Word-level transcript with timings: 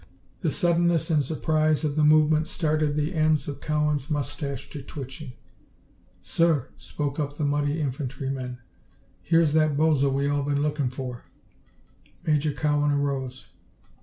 The 0.39 0.49
suddenness 0.49 1.11
and 1.11 1.23
surprise 1.23 1.83
of 1.83 1.95
the 1.95 2.03
movement 2.03 2.47
started 2.47 2.95
the 2.95 3.13
ends 3.13 3.47
of 3.47 3.61
Cowan's 3.61 4.09
moustache 4.09 4.67
to 4.71 4.81
twitching. 4.81 5.33
"Sir," 6.23 6.69
spoke 6.75 7.19
up 7.19 7.37
the 7.37 7.45
muddy 7.45 7.79
infantryman, 7.79 8.57
"here's 9.21 9.53
that 9.53 9.77
bozo 9.77 10.09
we 10.09 10.27
all 10.27 10.41
been 10.41 10.63
lookin' 10.63 10.87
for." 10.87 11.25
Major 12.25 12.51
Cowan 12.51 12.89
arose. 12.89 13.49